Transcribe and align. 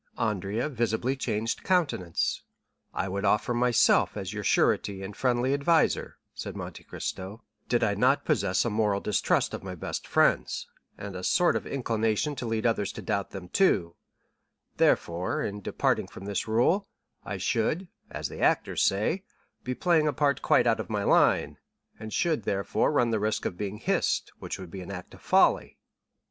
Andrea 0.17 0.67
visibly 0.67 1.15
changed 1.15 1.61
countenance. 1.63 2.41
"I 2.91 3.07
would 3.07 3.23
offer 3.23 3.53
myself 3.53 4.17
as 4.17 4.33
your 4.33 4.43
surety 4.43 5.03
and 5.03 5.15
friendly 5.15 5.53
adviser," 5.53 6.17
said 6.33 6.55
Monte 6.55 6.83
Cristo, 6.85 7.43
"did 7.69 7.83
I 7.83 7.93
not 7.93 8.25
possess 8.25 8.65
a 8.65 8.71
moral 8.71 8.99
distrust 8.99 9.53
of 9.53 9.61
my 9.61 9.75
best 9.75 10.07
friends, 10.07 10.67
and 10.97 11.15
a 11.15 11.23
sort 11.23 11.55
of 11.55 11.67
inclination 11.67 12.35
to 12.37 12.47
lead 12.47 12.65
others 12.65 12.91
to 12.93 13.03
doubt 13.03 13.29
them 13.29 13.49
too; 13.49 13.93
therefore, 14.77 15.43
in 15.43 15.61
departing 15.61 16.07
from 16.07 16.25
this 16.25 16.47
rule, 16.47 16.87
I 17.23 17.37
should 17.37 17.87
(as 18.09 18.27
the 18.27 18.39
actors 18.39 18.81
say) 18.81 19.21
be 19.63 19.75
playing 19.75 20.07
a 20.07 20.13
part 20.13 20.41
quite 20.41 20.65
out 20.65 20.79
of 20.79 20.89
my 20.89 21.03
line, 21.03 21.59
and 21.99 22.11
should, 22.11 22.41
therefore, 22.41 22.91
run 22.91 23.11
the 23.11 23.19
risk 23.19 23.45
of 23.45 23.55
being 23.55 23.77
hissed, 23.77 24.31
which 24.39 24.57
would 24.57 24.71
be 24.71 24.81
an 24.81 24.89
act 24.89 25.13
of 25.13 25.21
folly." 25.21 25.77